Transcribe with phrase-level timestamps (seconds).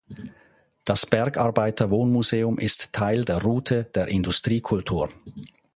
[0.83, 5.11] Das Bergarbeiter-Wohnmuseum ist Teil der Route der Industriekultur.